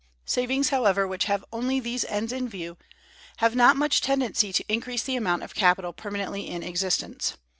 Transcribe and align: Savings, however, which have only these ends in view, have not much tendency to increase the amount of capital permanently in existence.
Savings, 0.25 0.69
however, 0.69 1.07
which 1.07 1.25
have 1.25 1.45
only 1.53 1.79
these 1.79 2.05
ends 2.05 2.33
in 2.33 2.49
view, 2.49 2.75
have 3.37 3.55
not 3.55 3.75
much 3.77 4.01
tendency 4.01 4.51
to 4.51 4.65
increase 4.67 5.03
the 5.03 5.15
amount 5.15 5.43
of 5.43 5.53
capital 5.53 5.93
permanently 5.93 6.49
in 6.49 6.63
existence. 6.63 7.37